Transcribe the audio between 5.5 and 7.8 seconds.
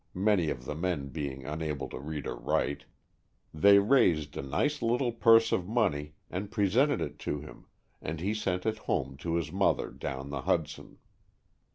of money and presented it to him,